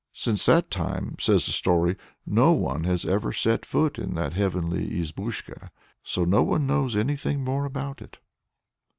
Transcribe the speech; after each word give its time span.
"Since 0.13 0.47
that 0.47 0.71
time," 0.71 1.17
says 1.19 1.45
the 1.45 1.51
story, 1.51 1.95
"no 2.25 2.53
one 2.53 2.85
has 2.85 3.05
ever 3.05 3.31
set 3.31 3.63
foot 3.67 3.99
in 3.99 4.15
that 4.15 4.33
heavenly 4.33 4.87
izbushka 4.99 5.69
so 6.01 6.25
no 6.25 6.41
one 6.41 6.65
knows 6.65 6.95
anything 6.95 7.43
more 7.43 7.65
about 7.65 8.01
it." 8.01 8.17